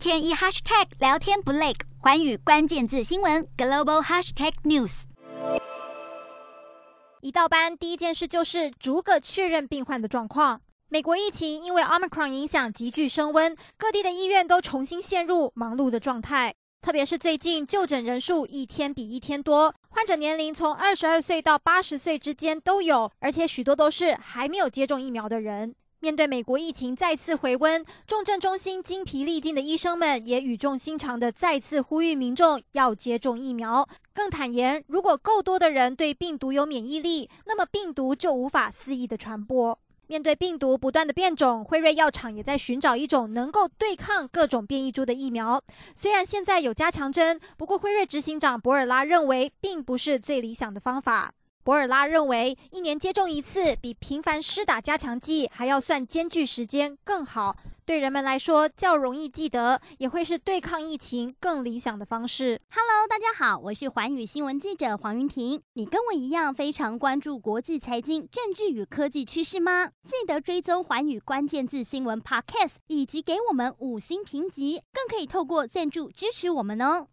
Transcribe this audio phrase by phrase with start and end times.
[0.00, 5.02] 天一 hashtag 聊天不累，寰宇关键字新闻 global hashtag news。
[7.20, 10.62] 一到班，第一件事就是逐个确认病患的状况。
[10.88, 16.54] 美国疫情因为 Omicron 影响急剧升温，各地的医院都重新陷入忙碌的状态。
[16.80, 25.74] 特别是最近就诊人数一天比一天多，患者年龄从二十二岁到八十岁之间都有，而且许多都是还没有接种疫苗的人。
[26.02, 33.86] 面对美国疫情再次回温，重症中心精疲力尽的医生们也语重心长地再次呼吁民众要接种疫苗。
[34.14, 39.78] 更坦言，如果够多的人对病毒有免疫力，那么病毒就无法肆意的传播。
[40.06, 45.62] 面对病毒不断的变种，辉瑞药厂也在寻找一种能够对抗各种变异株的疫苗。
[45.94, 51.34] 虽然现在有加强针，不过辉瑞执行长博尔拉认为，并不是最理想的方法。
[51.62, 62.58] 博尔拉认为，一年接种一次比频繁施打加强剂还要算间距时间更好，对人们来说较容易记得，也会是对抗疫情更理想的方式。
[62.70, 65.60] Hello，大家好，我是寰宇新闻记者黄云婷。
[65.74, 69.88] 你跟我一样非常关注国际财经、政治与科技趋势吗？
[70.06, 77.08] 记得追踪寰宇关键字新闻 Podcast，以及给我们五星评级，更可以透过赞助支持我们哦。